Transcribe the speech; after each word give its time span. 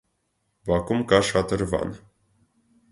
Բակում 0.69 1.03
կա 1.11 1.21
շատրվան։ 1.31 1.95